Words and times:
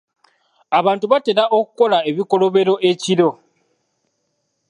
Abantu 0.79 1.05
batera 1.11 1.43
okukola 1.57 1.97
ebikolobero 2.09 2.73
ekiro. 2.91 3.29